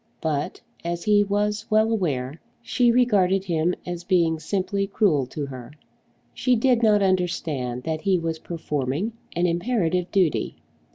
[0.19, 5.73] But, as he was well aware, she regarded him as being simply cruel to her.
[6.33, 10.55] She did not understand that he was performing an imperative duty.